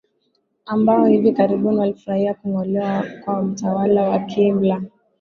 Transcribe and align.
ambao 0.65 1.05
hivi 1.05 1.31
karibuni 1.31 1.77
walifurahia 1.77 2.33
kung 2.33 2.55
olewa 2.55 3.03
kwa 3.25 3.41
mtawala 3.43 4.03
wa 4.09 4.19
kiimla 4.19 4.83